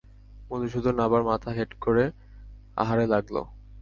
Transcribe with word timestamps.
মধুসূদন 0.49 0.95
আবার 0.99 1.21
মাথা 1.23 1.49
হেঁট 1.51 1.71
করে 1.81 2.03
আহারে 2.77 3.05
লাগল। 3.07 3.35